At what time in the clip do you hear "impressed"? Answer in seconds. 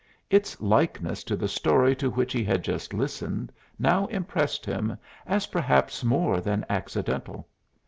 4.07-4.65